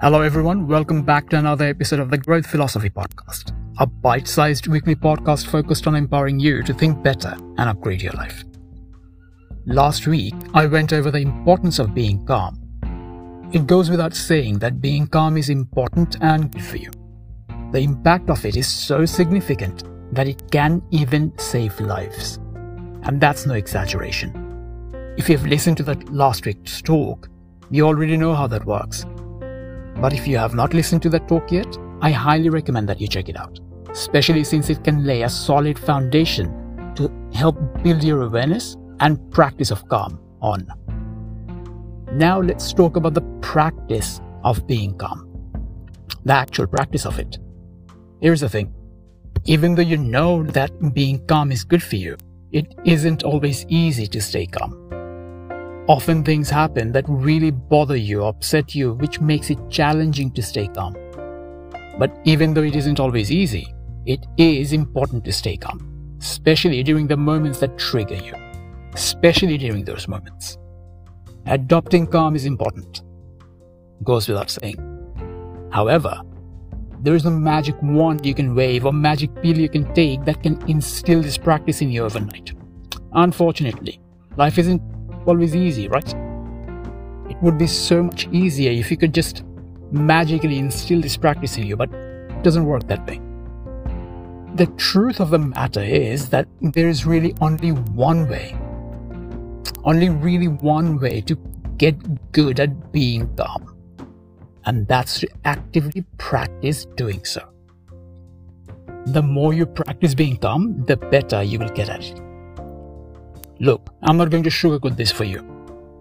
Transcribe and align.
Hello, 0.00 0.20
everyone. 0.20 0.68
Welcome 0.68 1.02
back 1.02 1.28
to 1.30 1.38
another 1.38 1.64
episode 1.64 1.98
of 1.98 2.08
the 2.08 2.18
Growth 2.18 2.46
Philosophy 2.46 2.88
Podcast, 2.88 3.52
a 3.80 3.86
bite 3.86 4.28
sized 4.28 4.68
weekly 4.68 4.94
podcast 4.94 5.48
focused 5.48 5.88
on 5.88 5.96
empowering 5.96 6.38
you 6.38 6.62
to 6.62 6.72
think 6.72 7.02
better 7.02 7.36
and 7.56 7.68
upgrade 7.68 8.00
your 8.00 8.12
life. 8.12 8.44
Last 9.66 10.06
week, 10.06 10.36
I 10.54 10.66
went 10.66 10.92
over 10.92 11.10
the 11.10 11.18
importance 11.18 11.80
of 11.80 11.96
being 11.96 12.24
calm. 12.26 12.60
It 13.52 13.66
goes 13.66 13.90
without 13.90 14.14
saying 14.14 14.60
that 14.60 14.80
being 14.80 15.08
calm 15.08 15.36
is 15.36 15.48
important 15.48 16.16
and 16.20 16.52
good 16.52 16.62
for 16.62 16.76
you. 16.76 16.92
The 17.72 17.80
impact 17.80 18.30
of 18.30 18.44
it 18.46 18.54
is 18.54 18.68
so 18.68 19.04
significant 19.04 19.82
that 20.14 20.28
it 20.28 20.48
can 20.52 20.80
even 20.92 21.36
save 21.40 21.80
lives. 21.80 22.36
And 23.02 23.20
that's 23.20 23.46
no 23.46 23.54
exaggeration. 23.54 24.32
If 25.18 25.28
you've 25.28 25.48
listened 25.48 25.78
to 25.78 25.82
that 25.82 26.08
last 26.12 26.46
week's 26.46 26.80
talk, 26.82 27.28
you 27.72 27.84
already 27.84 28.16
know 28.16 28.34
how 28.34 28.46
that 28.46 28.64
works. 28.64 29.04
But 30.00 30.12
if 30.12 30.28
you 30.28 30.38
have 30.38 30.54
not 30.54 30.74
listened 30.74 31.02
to 31.02 31.08
that 31.10 31.26
talk 31.26 31.50
yet, 31.50 31.76
I 32.00 32.10
highly 32.12 32.50
recommend 32.50 32.88
that 32.88 33.00
you 33.00 33.08
check 33.08 33.28
it 33.28 33.36
out, 33.36 33.58
especially 33.90 34.44
since 34.44 34.70
it 34.70 34.84
can 34.84 35.04
lay 35.04 35.22
a 35.22 35.28
solid 35.28 35.78
foundation 35.78 36.94
to 36.94 37.10
help 37.32 37.56
build 37.82 38.04
your 38.04 38.22
awareness 38.22 38.76
and 39.00 39.18
practice 39.32 39.72
of 39.72 39.88
calm 39.88 40.20
on. 40.40 40.66
Now 42.12 42.40
let's 42.40 42.72
talk 42.72 42.96
about 42.96 43.14
the 43.14 43.22
practice 43.42 44.20
of 44.44 44.66
being 44.66 44.96
calm. 44.96 45.24
The 46.24 46.32
actual 46.32 46.68
practice 46.68 47.04
of 47.04 47.18
it. 47.18 47.38
Here's 48.20 48.40
the 48.40 48.48
thing. 48.48 48.72
Even 49.44 49.74
though 49.74 49.82
you 49.82 49.96
know 49.96 50.44
that 50.44 50.94
being 50.94 51.26
calm 51.26 51.50
is 51.50 51.64
good 51.64 51.82
for 51.82 51.96
you, 51.96 52.16
it 52.52 52.74
isn't 52.84 53.24
always 53.24 53.66
easy 53.68 54.06
to 54.06 54.20
stay 54.20 54.46
calm. 54.46 54.88
Often 55.88 56.24
things 56.24 56.50
happen 56.50 56.92
that 56.92 57.06
really 57.08 57.50
bother 57.50 57.96
you, 57.96 58.24
upset 58.24 58.74
you, 58.74 58.92
which 58.92 59.22
makes 59.22 59.48
it 59.48 59.70
challenging 59.70 60.30
to 60.32 60.42
stay 60.42 60.68
calm. 60.68 60.94
But 61.98 62.14
even 62.24 62.52
though 62.52 62.62
it 62.62 62.76
isn't 62.76 63.00
always 63.00 63.32
easy, 63.32 63.74
it 64.04 64.26
is 64.36 64.74
important 64.74 65.24
to 65.24 65.32
stay 65.32 65.56
calm, 65.56 66.18
especially 66.20 66.82
during 66.82 67.06
the 67.06 67.16
moments 67.16 67.58
that 67.60 67.78
trigger 67.78 68.16
you, 68.16 68.34
especially 68.92 69.56
during 69.56 69.82
those 69.82 70.06
moments. 70.08 70.58
Adopting 71.46 72.06
calm 72.06 72.36
is 72.36 72.44
important, 72.44 73.00
goes 74.04 74.28
without 74.28 74.50
saying. 74.50 74.76
However, 75.72 76.20
there 77.00 77.14
is 77.14 77.24
no 77.24 77.30
magic 77.30 77.76
wand 77.80 78.26
you 78.26 78.34
can 78.34 78.54
wave 78.54 78.84
or 78.84 78.92
magic 78.92 79.34
pill 79.42 79.56
you 79.58 79.70
can 79.70 79.90
take 79.94 80.22
that 80.26 80.42
can 80.42 80.60
instill 80.68 81.22
this 81.22 81.38
practice 81.38 81.80
in 81.80 81.90
you 81.90 82.04
overnight. 82.04 82.52
Unfortunately, 83.12 83.98
life 84.36 84.58
isn't 84.58 84.82
always 85.28 85.54
easy, 85.54 85.88
right? 85.88 86.08
It 87.30 87.36
would 87.42 87.58
be 87.58 87.66
so 87.66 88.02
much 88.02 88.26
easier 88.32 88.70
if 88.70 88.90
you 88.90 88.96
could 88.96 89.14
just 89.14 89.44
magically 89.92 90.58
instill 90.58 91.00
this 91.00 91.16
practice 91.16 91.56
in 91.56 91.66
you, 91.66 91.76
but 91.76 91.92
it 91.92 92.42
doesn't 92.42 92.64
work 92.64 92.86
that 92.88 93.06
way. 93.06 93.20
The 94.54 94.66
truth 94.76 95.20
of 95.20 95.30
the 95.30 95.38
matter 95.38 95.82
is 95.82 96.30
that 96.30 96.48
there 96.60 96.88
is 96.88 97.06
really 97.06 97.34
only 97.40 97.72
one 97.72 98.28
way, 98.28 98.56
only 99.84 100.08
really 100.08 100.48
one 100.48 100.98
way 100.98 101.20
to 101.22 101.36
get 101.76 102.32
good 102.32 102.58
at 102.58 102.90
being 102.90 103.28
calm, 103.36 103.76
and 104.64 104.88
that's 104.88 105.20
to 105.20 105.28
actively 105.44 106.04
practice 106.16 106.86
doing 106.96 107.24
so. 107.24 107.46
The 109.06 109.22
more 109.22 109.54
you 109.54 109.64
practice 109.64 110.14
being 110.14 110.38
calm, 110.38 110.84
the 110.86 110.96
better 110.96 111.42
you 111.42 111.58
will 111.58 111.68
get 111.68 111.88
at 111.88 112.04
it. 112.04 112.27
Look, 113.60 113.92
I'm 114.02 114.16
not 114.16 114.30
going 114.30 114.44
to 114.44 114.50
sugarcoat 114.50 114.96
this 114.96 115.10
for 115.10 115.24
you. 115.24 115.44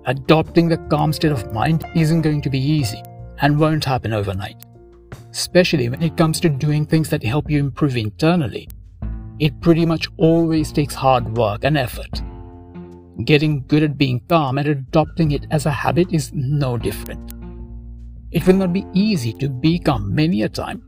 Adopting 0.06 0.70
the 0.70 0.78
calm 0.78 1.12
state 1.12 1.32
of 1.32 1.52
mind 1.52 1.86
isn't 1.96 2.22
going 2.22 2.42
to 2.44 2.50
be 2.52 2.60
easy 2.60 3.02
and 3.42 3.60
won't 3.60 3.84
happen 3.84 4.14
overnight, 4.14 4.64
especially 5.32 5.90
when 5.90 6.04
it 6.04 6.16
comes 6.16 6.40
to 6.40 6.50
doing 6.50 6.86
things 6.86 7.10
that 7.10 7.24
help 7.24 7.50
you 7.50 7.60
improve 7.60 7.98
internally. 7.98 8.70
It 9.40 9.60
pretty 9.60 9.86
much 9.88 10.08
always 10.18 10.72
takes 10.72 10.94
hard 10.94 11.36
work 11.36 11.64
and 11.64 11.78
effort. 11.78 12.22
Getting 13.26 13.66
good 13.66 13.82
at 13.82 13.98
being 13.98 14.22
calm 14.30 14.60
and 14.60 14.68
adopting 14.68 15.32
it 15.32 15.48
as 15.50 15.66
a 15.66 15.72
habit 15.72 16.14
is 16.14 16.32
no 16.34 16.78
different. 16.78 17.34
It 18.32 18.46
will 18.46 18.56
not 18.56 18.72
be 18.72 18.86
easy 18.94 19.34
to 19.34 19.50
be 19.50 19.80
calm 19.80 20.14
many 20.14 20.44
a 20.44 20.50
time, 20.50 20.84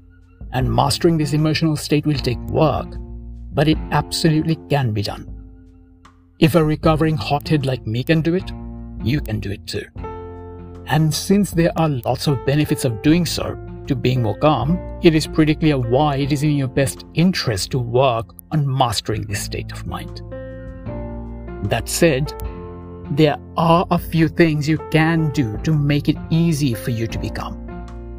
and 0.54 0.72
mastering 0.72 1.18
this 1.18 1.34
emotional 1.34 1.76
state 1.76 2.06
will 2.06 2.14
take 2.14 2.40
work, 2.50 2.88
but 3.54 3.68
it 3.68 3.78
absolutely 3.92 4.58
can 4.70 4.94
be 4.94 5.02
done. 5.02 5.39
If 6.40 6.56
a 6.56 6.64
recovering 6.64 7.18
hothead 7.18 7.66
like 7.66 7.86
me 7.86 8.02
can 8.02 8.22
do 8.22 8.34
it, 8.34 8.50
you 9.04 9.20
can 9.20 9.42
do 9.42 9.52
it 9.52 9.68
too. 9.68 9.84
And 10.86 11.14
since 11.14 11.52
there 11.52 11.74
are 11.76 11.90
lots 11.90 12.28
of 12.28 12.46
benefits 12.46 12.86
of 12.86 13.02
doing 13.02 13.26
so 13.26 13.60
to 13.88 13.96
being 13.96 14.22
more 14.22 14.38
calm, 14.38 14.80
it 15.04 15.14
is 15.14 15.28
pretty 15.28 15.54
clear 15.54 15.78
why 15.78 16.16
it 16.16 16.32
is 16.32 16.44
in 16.44 16.52
your 16.52 16.70
best 16.70 17.06
interest 17.14 17.72
to 17.72 17.80
work 17.80 18.34
on 18.52 18.66
mastering 18.66 19.24
this 19.24 19.44
state 19.44 19.74
of 19.74 19.86
mind. 19.86 20.22
That 21.70 21.90
said, 21.90 22.34
there 23.12 23.36
are 23.58 23.86
a 23.92 24.00
few 24.00 24.30
things 24.30 24.70
you 24.70 24.78
can 24.92 25.32
do 25.32 25.58
to 25.64 25.74
make 25.74 26.08
it 26.08 26.16
easy 26.30 26.74
for 26.74 26.92
you 26.92 27.06
to 27.08 27.20
be 27.20 27.30
calm, 27.30 27.68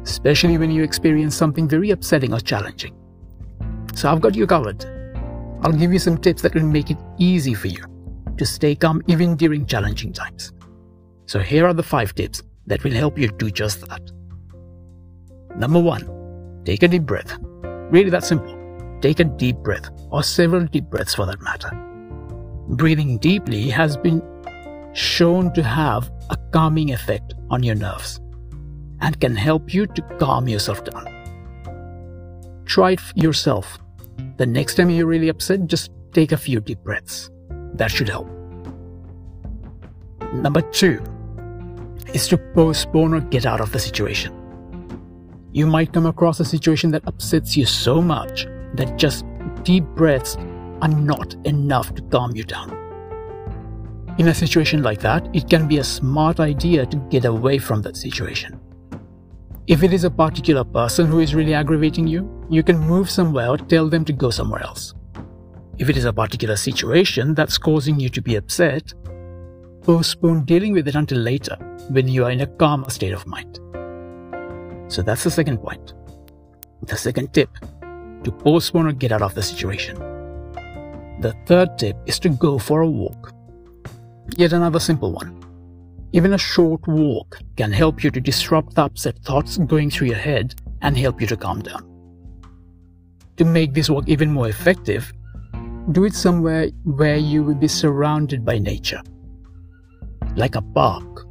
especially 0.03 0.59
when 0.59 0.69
you 0.69 0.83
experience 0.83 1.35
something 1.35 1.67
very 1.67 1.89
upsetting 1.89 2.35
or 2.35 2.39
challenging. 2.39 2.93
So 3.95 4.11
I've 4.11 4.21
got 4.21 4.35
you 4.35 4.45
covered. 4.45 4.85
I'll 5.63 5.73
give 5.73 5.91
you 5.91 5.99
some 5.99 6.19
tips 6.19 6.43
that 6.43 6.53
will 6.53 6.67
make 6.67 6.91
it 6.91 6.97
easy 7.17 7.55
for 7.55 7.67
you 7.67 7.90
to 8.41 8.45
stay 8.47 8.73
calm 8.73 9.03
even 9.05 9.35
during 9.35 9.67
challenging 9.67 10.11
times. 10.11 10.51
So, 11.27 11.39
here 11.39 11.67
are 11.67 11.73
the 11.73 11.83
five 11.83 12.15
tips 12.15 12.41
that 12.65 12.83
will 12.83 12.91
help 12.91 13.17
you 13.17 13.27
do 13.27 13.51
just 13.51 13.87
that. 13.87 14.01
Number 15.55 15.79
one, 15.79 16.63
take 16.65 16.81
a 16.81 16.87
deep 16.87 17.03
breath. 17.03 17.37
Really 17.91 18.09
that 18.09 18.23
simple. 18.23 18.57
Take 18.99 19.19
a 19.19 19.25
deep 19.25 19.57
breath, 19.57 19.89
or 20.09 20.23
several 20.23 20.65
deep 20.65 20.85
breaths 20.85 21.13
for 21.15 21.25
that 21.27 21.41
matter. 21.41 21.69
Breathing 22.69 23.19
deeply 23.19 23.69
has 23.69 23.95
been 23.95 24.21
shown 24.93 25.53
to 25.53 25.63
have 25.63 26.11
a 26.29 26.37
calming 26.51 26.91
effect 26.91 27.33
on 27.49 27.63
your 27.63 27.75
nerves 27.75 28.19
and 29.01 29.19
can 29.19 29.35
help 29.35 29.73
you 29.73 29.85
to 29.85 30.01
calm 30.19 30.47
yourself 30.47 30.83
down. 30.83 31.05
Try 32.65 32.91
it 32.91 33.01
yourself. 33.15 33.77
The 34.37 34.45
next 34.45 34.75
time 34.75 34.89
you're 34.89 35.07
really 35.07 35.29
upset, 35.29 35.67
just 35.67 35.91
take 36.11 36.31
a 36.31 36.37
few 36.37 36.59
deep 36.59 36.83
breaths. 36.83 37.30
That 37.75 37.91
should 37.91 38.09
help. 38.09 38.27
Number 40.33 40.61
two 40.61 41.03
is 42.13 42.27
to 42.29 42.37
postpone 42.37 43.13
or 43.13 43.21
get 43.21 43.45
out 43.45 43.61
of 43.61 43.71
the 43.71 43.79
situation. 43.79 44.33
You 45.51 45.67
might 45.67 45.91
come 45.91 46.05
across 46.05 46.39
a 46.39 46.45
situation 46.45 46.91
that 46.91 47.07
upsets 47.07 47.57
you 47.57 47.65
so 47.65 48.01
much 48.01 48.45
that 48.75 48.97
just 48.97 49.25
deep 49.63 49.83
breaths 49.95 50.37
are 50.81 50.87
not 50.87 51.35
enough 51.45 51.93
to 51.95 52.01
calm 52.03 52.35
you 52.35 52.43
down. 52.43 52.77
In 54.17 54.27
a 54.27 54.33
situation 54.33 54.83
like 54.83 54.99
that, 55.01 55.27
it 55.33 55.49
can 55.49 55.67
be 55.67 55.77
a 55.77 55.83
smart 55.83 56.39
idea 56.39 56.85
to 56.85 56.97
get 57.09 57.25
away 57.25 57.57
from 57.57 57.81
that 57.81 57.97
situation. 57.97 58.59
If 59.67 59.83
it 59.83 59.93
is 59.93 60.03
a 60.03 60.09
particular 60.09 60.63
person 60.63 61.07
who 61.07 61.19
is 61.19 61.35
really 61.35 61.53
aggravating 61.53 62.07
you, 62.07 62.29
you 62.49 62.63
can 62.63 62.77
move 62.79 63.09
somewhere 63.09 63.49
or 63.49 63.57
tell 63.57 63.89
them 63.89 64.03
to 64.05 64.13
go 64.13 64.29
somewhere 64.29 64.63
else. 64.63 64.93
If 65.81 65.89
it 65.89 65.97
is 65.97 66.05
a 66.05 66.13
particular 66.13 66.57
situation 66.57 67.33
that's 67.33 67.57
causing 67.57 67.99
you 67.99 68.07
to 68.09 68.21
be 68.21 68.35
upset, 68.35 68.93
postpone 69.81 70.45
dealing 70.45 70.73
with 70.73 70.87
it 70.87 70.93
until 70.93 71.17
later 71.17 71.55
when 71.89 72.07
you 72.07 72.23
are 72.23 72.29
in 72.29 72.41
a 72.41 72.45
calmer 72.45 72.91
state 72.91 73.13
of 73.13 73.25
mind. 73.25 73.55
So 74.93 75.01
that's 75.01 75.23
the 75.23 75.31
second 75.31 75.57
point. 75.57 75.95
The 76.83 76.95
second 76.95 77.33
tip 77.33 77.49
to 78.23 78.31
postpone 78.31 78.89
or 78.89 78.91
get 78.91 79.11
out 79.11 79.23
of 79.23 79.33
the 79.33 79.41
situation. 79.41 79.95
The 81.19 81.33
third 81.47 81.79
tip 81.79 81.97
is 82.05 82.19
to 82.19 82.29
go 82.29 82.59
for 82.59 82.81
a 82.81 82.87
walk. 82.87 83.33
Yet 84.37 84.53
another 84.53 84.79
simple 84.79 85.11
one. 85.11 85.35
Even 86.11 86.33
a 86.33 86.37
short 86.37 86.87
walk 86.87 87.39
can 87.57 87.71
help 87.71 88.03
you 88.03 88.11
to 88.11 88.21
disrupt 88.21 88.75
the 88.75 88.83
upset 88.83 89.17
thoughts 89.23 89.57
going 89.57 89.89
through 89.89 90.09
your 90.09 90.17
head 90.17 90.53
and 90.83 90.95
help 90.95 91.19
you 91.19 91.25
to 91.25 91.35
calm 91.35 91.63
down. 91.63 91.83
To 93.37 93.45
make 93.45 93.73
this 93.73 93.89
walk 93.89 94.07
even 94.07 94.31
more 94.31 94.47
effective, 94.47 95.11
do 95.93 96.05
it 96.05 96.13
somewhere 96.13 96.69
where 96.83 97.17
you 97.17 97.43
will 97.43 97.55
be 97.55 97.67
surrounded 97.67 98.45
by 98.45 98.59
nature, 98.59 99.01
like 100.35 100.55
a 100.55 100.61
park. 100.61 101.25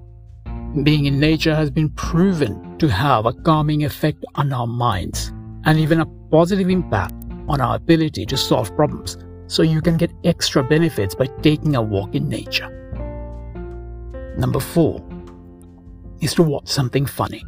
Being 0.83 1.07
in 1.07 1.19
nature 1.19 1.55
has 1.55 1.71
been 1.71 1.91
proven 1.91 2.79
to 2.79 2.89
have 2.89 3.27
a 3.27 3.33
calming 3.33 3.85
effect 3.85 4.25
on 4.35 4.53
our 4.53 4.67
minds 4.67 5.33
and 5.65 5.79
even 5.79 6.01
a 6.01 6.07
positive 6.31 6.71
impact 6.71 7.15
on 7.49 7.61
our 7.61 7.77
ability 7.77 8.25
to 8.27 8.37
solve 8.37 8.75
problems, 8.77 9.19
so 9.47 9.63
you 9.63 9.81
can 9.81 9.97
get 9.97 10.13
extra 10.25 10.63
benefits 10.63 11.15
by 11.15 11.27
taking 11.43 11.75
a 11.75 11.83
walk 11.83 12.15
in 12.15 12.29
nature. 12.29 12.69
Number 14.39 14.61
four 14.61 15.05
is 16.21 16.35
to 16.35 16.43
watch 16.43 16.69
something 16.69 17.07
funny. 17.07 17.45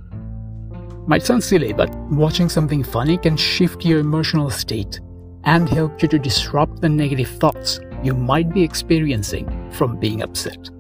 Might 1.07 1.23
sound 1.23 1.45
silly, 1.45 1.73
but 1.73 1.95
watching 2.11 2.49
something 2.49 2.83
funny 2.83 3.19
can 3.19 3.37
shift 3.37 3.85
your 3.85 4.01
emotional 4.01 4.51
state 4.51 5.01
and 5.45 5.69
help 5.69 6.03
you 6.03 6.09
to 6.09 6.19
disrupt 6.19 6.81
the 6.81 6.89
negative 6.89 7.29
thoughts 7.29 7.81
you 8.03 8.15
might 8.15 8.53
be 8.53 8.63
experiencing 8.63 9.71
from 9.73 9.99
being 9.99 10.23
upset. 10.23 10.71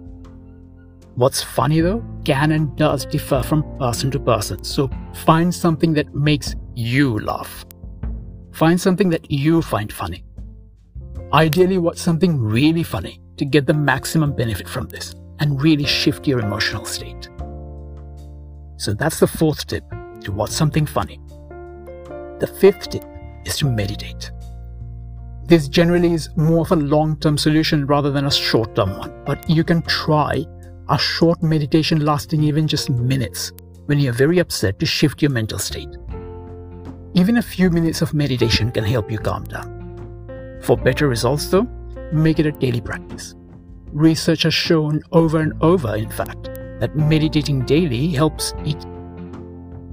What's 1.14 1.42
funny 1.42 1.80
though, 1.80 2.04
can 2.24 2.52
and 2.52 2.74
does 2.76 3.04
differ 3.04 3.42
from 3.42 3.64
person 3.78 4.10
to 4.12 4.20
person. 4.20 4.64
So 4.64 4.90
find 5.26 5.54
something 5.54 5.92
that 5.94 6.14
makes 6.14 6.54
you 6.74 7.18
laugh. 7.18 7.66
Find 8.52 8.80
something 8.80 9.10
that 9.10 9.30
you 9.30 9.62
find 9.62 9.92
funny. 9.92 10.24
Ideally, 11.32 11.78
watch 11.78 11.98
something 11.98 12.40
really 12.40 12.82
funny 12.82 13.20
to 13.36 13.44
get 13.44 13.66
the 13.66 13.74
maximum 13.74 14.34
benefit 14.34 14.68
from 14.68 14.88
this 14.88 15.14
and 15.38 15.60
really 15.62 15.84
shift 15.84 16.26
your 16.26 16.40
emotional 16.40 16.84
state. 16.84 17.28
So 18.76 18.94
that's 18.94 19.20
the 19.20 19.26
fourth 19.26 19.66
tip 19.66 19.84
to 20.22 20.32
watch 20.32 20.50
something 20.50 20.86
funny. 20.86 21.20
The 22.38 22.52
fifth 22.60 22.90
tip 22.90 23.04
is 23.44 23.56
to 23.58 23.66
meditate. 23.66 24.30
This 25.52 25.68
generally 25.68 26.14
is 26.14 26.30
more 26.34 26.62
of 26.62 26.72
a 26.72 26.76
long 26.76 27.14
term 27.16 27.36
solution 27.36 27.84
rather 27.84 28.10
than 28.10 28.24
a 28.24 28.30
short 28.30 28.74
term 28.74 28.96
one, 28.96 29.12
but 29.26 29.50
you 29.50 29.64
can 29.64 29.82
try 29.82 30.46
a 30.88 30.96
short 30.96 31.42
meditation 31.42 32.06
lasting 32.06 32.42
even 32.42 32.66
just 32.66 32.88
minutes 32.88 33.52
when 33.84 33.98
you're 33.98 34.14
very 34.14 34.38
upset 34.38 34.78
to 34.78 34.86
shift 34.86 35.20
your 35.20 35.30
mental 35.30 35.58
state. 35.58 35.94
Even 37.12 37.36
a 37.36 37.42
few 37.42 37.68
minutes 37.68 38.00
of 38.00 38.14
meditation 38.14 38.70
can 38.70 38.82
help 38.82 39.12
you 39.12 39.18
calm 39.18 39.44
down. 39.44 40.58
For 40.62 40.74
better 40.74 41.06
results, 41.06 41.48
though, 41.48 41.68
make 42.14 42.38
it 42.38 42.46
a 42.46 42.52
daily 42.52 42.80
practice. 42.80 43.34
Research 43.92 44.44
has 44.44 44.54
shown 44.54 45.02
over 45.12 45.40
and 45.40 45.52
over, 45.60 45.96
in 45.96 46.08
fact, 46.08 46.44
that 46.80 46.96
meditating 46.96 47.66
daily 47.66 48.08
helps 48.08 48.54
it 48.64 48.82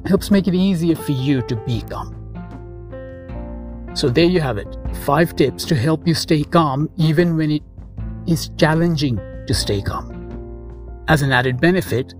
helps 0.07 0.31
make 0.31 0.47
it 0.47 0.55
easier 0.55 0.95
for 0.95 1.11
you 1.11 1.41
to 1.47 1.57
be 1.57 1.81
calm. 1.81 2.15
So 3.93 4.07
there 4.07 4.23
you 4.23 4.39
have 4.39 4.57
it. 4.57 4.78
5 4.93 5.35
tips 5.35 5.65
to 5.65 5.75
help 5.75 6.07
you 6.07 6.13
stay 6.13 6.43
calm 6.43 6.89
even 6.97 7.35
when 7.35 7.51
it 7.51 7.63
is 8.27 8.49
challenging 8.57 9.17
to 9.47 9.53
stay 9.53 9.81
calm. 9.81 10.15
As 11.07 11.21
an 11.21 11.31
added 11.31 11.59
benefit, 11.59 12.13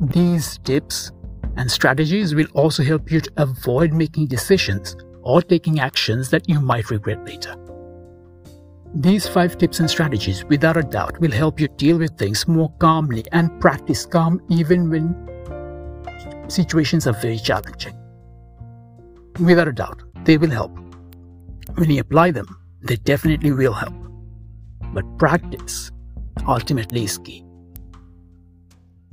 these 0.00 0.58
tips 0.58 1.12
and 1.56 1.70
strategies 1.70 2.34
will 2.34 2.46
also 2.54 2.82
help 2.82 3.10
you 3.10 3.20
to 3.20 3.30
avoid 3.36 3.92
making 3.92 4.26
decisions 4.26 4.96
or 5.22 5.42
taking 5.42 5.80
actions 5.80 6.30
that 6.30 6.48
you 6.48 6.60
might 6.60 6.90
regret 6.90 7.24
later. 7.24 7.54
These 8.94 9.26
five 9.26 9.56
tips 9.56 9.80
and 9.80 9.88
strategies, 9.88 10.44
without 10.46 10.76
a 10.76 10.82
doubt, 10.82 11.18
will 11.20 11.30
help 11.30 11.58
you 11.60 11.68
deal 11.68 11.98
with 11.98 12.18
things 12.18 12.46
more 12.46 12.70
calmly 12.78 13.24
and 13.32 13.60
practice 13.60 14.04
calm 14.04 14.40
even 14.50 14.90
when 14.90 15.14
situations 16.48 17.06
are 17.06 17.14
very 17.14 17.38
challenging. 17.38 17.96
Without 19.40 19.68
a 19.68 19.72
doubt, 19.72 20.02
they 20.24 20.36
will 20.36 20.50
help. 20.50 20.76
When 21.76 21.90
you 21.90 22.00
apply 22.00 22.30
them, 22.32 22.46
they 22.82 22.96
definitely 22.96 23.52
will 23.52 23.72
help. 23.72 23.94
But 24.92 25.04
practice 25.18 25.90
ultimately 26.46 27.04
is 27.04 27.18
key. 27.18 27.44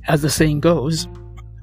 As 0.08 0.22
the 0.22 0.30
saying 0.30 0.60
goes, 0.60 1.08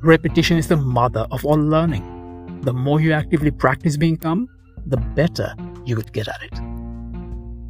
repetition 0.02 0.58
is 0.58 0.68
the 0.68 0.78
mother 0.78 1.28
of 1.32 1.46
all 1.46 1.60
learning. 1.60 2.62
The 2.62 2.74
more 2.74 3.00
you 3.00 3.14
actively 3.14 3.52
practice 3.52 3.98
being 3.98 4.18
calm, 4.18 4.48
the 4.86 4.98
better 4.98 5.54
you 5.86 5.96
would 5.96 6.14
get 6.14 6.28
at 6.28 6.42
it. 6.42 6.60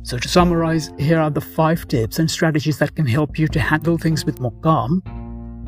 So, 0.04 0.18
to 0.18 0.28
summarize, 0.30 0.90
here 0.98 1.20
are 1.20 1.30
the 1.30 1.42
five 1.42 1.86
tips 1.88 2.20
and 2.20 2.32
strategies 2.32 2.80
that 2.80 2.96
can 2.96 3.06
help 3.06 3.38
you 3.38 3.48
to 3.50 3.60
handle 3.60 3.98
things 3.98 4.26
with 4.26 4.40
more 4.40 4.54
calm 4.62 5.02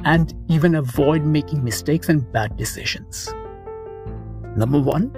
and 0.05 0.33
even 0.47 0.75
avoid 0.75 1.25
making 1.25 1.63
mistakes 1.63 2.07
and 2.07 2.31
bad 2.31 2.55
decisions. 2.55 3.33
Number 4.55 4.79
one, 4.79 5.11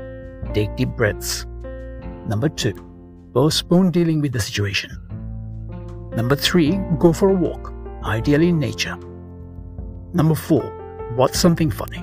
take 0.53 0.75
deep 0.75 0.89
breaths. 0.89 1.45
Number 2.31 2.47
two, 2.47 2.73
postpone 3.33 3.91
dealing 3.91 4.21
with 4.21 4.31
the 4.31 4.39
situation. 4.39 4.91
Number 6.15 6.37
three, 6.37 6.79
go 6.97 7.11
for 7.11 7.29
a 7.29 7.33
walk, 7.33 7.73
ideally 8.05 8.47
in 8.47 8.57
nature. 8.57 8.95
Number 10.13 10.35
four, 10.35 10.63
watch 11.17 11.33
something 11.33 11.69
funny. 11.69 11.97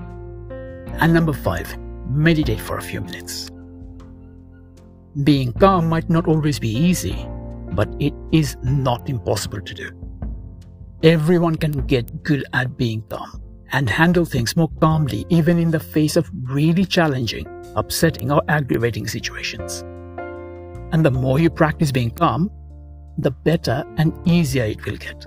And 1.01 1.15
number 1.15 1.33
five, 1.33 1.75
meditate 2.11 2.61
for 2.61 2.77
a 2.77 2.83
few 2.83 3.01
minutes. 3.01 3.49
Being 5.25 5.55
calm 5.55 5.89
might 5.89 6.11
not 6.11 6.29
always 6.29 6.59
be 6.59 6.77
easy, 6.77 7.27
but 7.73 7.89
it 7.99 8.13
is 8.31 8.59
not 8.63 9.09
impossible 9.09 9.63
to 9.63 9.73
do. 9.73 9.91
Everyone 11.03 11.55
can 11.55 11.87
get 11.87 12.23
good 12.23 12.45
at 12.53 12.77
being 12.77 13.01
calm 13.09 13.43
and 13.73 13.89
handle 13.89 14.27
things 14.27 14.57
more 14.57 14.71
calmly 14.79 15.25
even 15.31 15.59
in 15.59 15.71
the 15.71 15.81
face 15.81 16.17
of 16.17 16.31
really 16.43 16.85
challenging, 16.85 17.47
upsetting, 17.77 18.31
or 18.31 18.43
aggravating 18.49 19.07
situations. 19.07 19.85
And 20.93 21.05
the 21.05 21.11
more 21.11 21.39
you 21.39 21.51
practice 21.51 21.93
being 21.93 22.11
calm, 22.11 22.51
the 23.19 23.31
better 23.31 23.85
and 23.97 24.13
easier 24.27 24.65
it 24.65 24.85
will 24.87 24.97
get. 24.97 25.27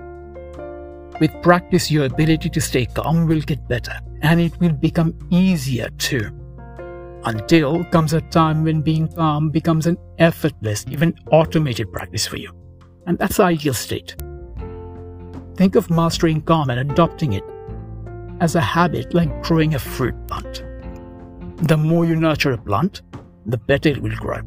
With 1.20 1.42
practice, 1.44 1.92
your 1.92 2.06
ability 2.06 2.50
to 2.50 2.62
stay 2.62 2.86
calm 2.86 3.28
will 3.28 3.42
get 3.42 3.68
better 3.68 4.00
and 4.22 4.40
it 4.42 4.60
will 4.60 4.74
become 4.74 5.14
easier 5.30 5.90
too. 5.98 6.32
Until 7.26 7.84
comes 7.86 8.14
a 8.14 8.22
time 8.22 8.64
when 8.64 8.82
being 8.82 9.08
calm 9.08 9.52
becomes 9.52 9.86
an 9.86 9.98
effortless, 10.18 10.86
even 10.90 11.14
automated 11.32 11.92
practice 11.92 12.26
for 12.26 12.38
you. 12.38 12.52
And 13.06 13.20
that's 13.20 13.38
the 13.38 13.44
ideal 13.44 13.76
state. 13.76 14.16
Think 15.56 15.76
of 15.76 15.92
mastering 15.92 16.42
calm 16.42 16.72
and 16.72 16.92
adopting 16.92 17.34
it 17.34 17.44
as 18.40 18.56
a 18.56 18.62
habit 18.62 19.14
like 19.14 19.44
growing 19.44 19.76
a 19.76 19.80
fruit 19.80 20.16
plant. 20.28 20.64
The 21.68 21.78
more 21.78 22.06
you 22.06 22.16
nurture 22.16 22.54
a 22.54 22.58
plant, 22.58 23.04
the 23.46 23.58
better 23.58 23.90
it 23.90 24.02
will 24.02 24.16
grow. 24.16 24.42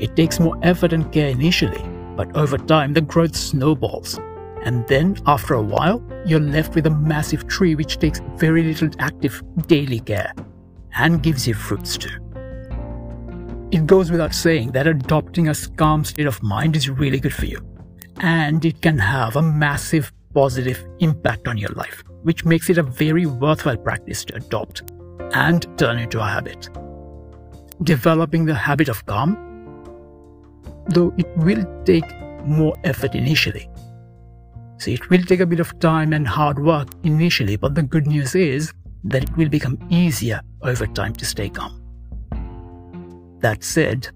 It 0.00 0.16
takes 0.16 0.40
more 0.40 0.58
effort 0.62 0.92
and 0.92 1.10
care 1.12 1.28
initially, 1.28 1.82
but 2.16 2.34
over 2.36 2.58
time 2.58 2.92
the 2.92 3.00
growth 3.00 3.36
snowballs 3.36 4.18
and 4.64 4.86
then, 4.88 5.16
after 5.26 5.54
a 5.54 5.62
while, 5.62 6.02
you're 6.26 6.40
left 6.40 6.74
with 6.74 6.86
a 6.86 6.90
massive 6.90 7.46
tree 7.46 7.74
which 7.74 7.98
takes 7.98 8.20
very 8.36 8.62
little 8.62 8.90
active 8.98 9.42
daily 9.66 10.00
care 10.00 10.32
and 10.96 11.22
gives 11.22 11.46
you 11.46 11.54
fruits 11.54 11.96
too. 11.96 12.10
It 13.70 13.86
goes 13.86 14.10
without 14.10 14.34
saying 14.34 14.72
that 14.72 14.86
adopting 14.86 15.48
a 15.48 15.54
calm 15.76 16.04
state 16.04 16.26
of 16.26 16.42
mind 16.42 16.74
is 16.74 16.90
really 16.90 17.20
good 17.20 17.34
for 17.34 17.46
you, 17.46 17.60
and 18.18 18.64
it 18.64 18.82
can 18.82 18.98
have 18.98 19.36
a 19.36 19.42
massive 19.42 20.12
positive 20.34 20.84
impact 20.98 21.46
on 21.46 21.56
your 21.56 21.70
life, 21.70 22.02
which 22.22 22.44
makes 22.44 22.68
it 22.68 22.78
a 22.78 22.82
very 22.82 23.26
worthwhile 23.26 23.76
practice 23.76 24.24
to 24.24 24.36
adopt 24.36 24.90
and 25.34 25.66
turn 25.78 25.98
into 25.98 26.20
a 26.20 26.26
habit. 26.26 26.68
Developing 27.84 28.44
the 28.44 28.54
habit 28.54 28.88
of 28.88 29.06
calm, 29.06 29.47
though 30.88 31.14
it 31.16 31.26
will 31.36 31.64
take 31.84 32.04
more 32.44 32.74
effort 32.84 33.14
initially, 33.14 33.68
so 34.78 34.90
it 34.92 35.10
will 35.10 35.22
take 35.22 35.40
a 35.40 35.46
bit 35.46 35.60
of 35.60 35.78
time 35.80 36.12
and 36.12 36.26
hard 36.26 36.58
work 36.58 36.88
initially, 37.02 37.56
but 37.56 37.74
the 37.74 37.82
good 37.82 38.06
news 38.06 38.34
is 38.34 38.72
that 39.04 39.24
it 39.24 39.36
will 39.36 39.48
become 39.48 39.78
easier 39.90 40.40
over 40.62 40.86
time 40.86 41.12
to 41.14 41.24
stay 41.24 41.48
calm. 41.48 41.82
That 43.40 43.64
said, 43.64 44.08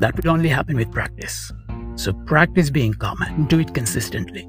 that 0.00 0.16
will 0.16 0.30
only 0.30 0.48
happen 0.48 0.76
with 0.76 0.92
practice. 0.92 1.52
So 1.96 2.12
practice 2.12 2.70
being 2.70 2.94
calm 2.94 3.20
and 3.22 3.48
do 3.48 3.58
it 3.58 3.74
consistently. 3.74 4.48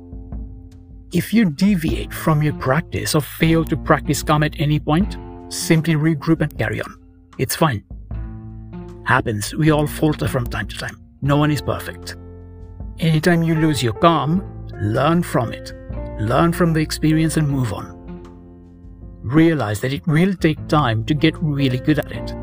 If 1.12 1.34
you 1.34 1.46
deviate 1.46 2.14
from 2.14 2.44
your 2.44 2.54
practice 2.54 3.16
or 3.16 3.22
fail 3.22 3.66
to 3.66 3.76
practice 3.76 4.22
calm 4.22 4.44
at 4.44 4.60
any 4.60 4.80
point, 4.80 5.18
simply 5.52 5.96
regroup 5.96 6.42
and 6.42 6.56
carry 6.58 6.82
on. 6.82 6.96
It's 7.38 7.56
fine. 7.56 7.84
Happens, 9.10 9.54
we 9.56 9.72
all 9.72 9.88
falter 9.88 10.28
from 10.28 10.46
time 10.46 10.68
to 10.68 10.78
time. 10.78 10.98
No 11.22 11.36
one 11.36 11.52
is 11.52 11.62
perfect. 11.62 12.16
Anytime 13.00 13.44
you 13.44 13.56
lose 13.56 13.84
your 13.84 13.94
calm, 13.94 14.42
Learn 14.82 15.24
from 15.24 15.52
it. 15.52 15.74
Learn 16.22 16.54
from 16.54 16.72
the 16.72 16.80
experience 16.80 17.36
and 17.36 17.50
move 17.50 17.74
on. 17.74 17.98
Realize 19.24 19.82
that 19.82 19.92
it 19.92 20.08
will 20.08 20.34
take 20.34 20.68
time 20.70 21.04
to 21.04 21.14
get 21.14 21.36
really 21.42 21.80
good 21.80 22.00
at 22.00 22.12
it. 22.14 22.34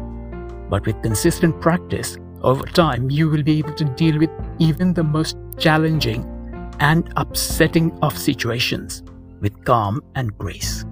But 0.69 0.85
with 0.85 1.03
consistent 1.03 1.59
practice, 1.63 2.19
over 2.43 2.65
time, 2.65 3.11
you 3.11 3.31
will 3.31 3.43
be 3.43 3.59
able 3.59 3.73
to 3.73 3.85
deal 3.87 4.19
with 4.19 4.29
even 4.59 4.93
the 4.93 5.03
most 5.03 5.39
challenging 5.57 6.31
and 6.81 7.11
upsetting 7.17 7.99
of 8.03 8.19
situations 8.19 9.03
with 9.41 9.65
calm 9.65 10.03
and 10.15 10.37
grace. 10.37 10.85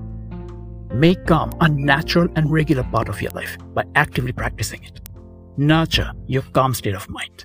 Make 0.95 1.27
calm 1.27 1.53
a 1.61 1.69
natural 1.69 2.29
and 2.37 2.51
regular 2.51 2.85
part 2.85 3.11
of 3.11 3.21
your 3.21 3.33
life 3.33 3.59
by 3.75 3.85
actively 3.97 4.33
practicing 4.33 4.83
it. 4.83 5.04
Nurture 5.57 6.13
your 6.27 6.43
calm 6.53 6.75
state 6.75 6.97
of 6.97 7.09
mind. 7.09 7.45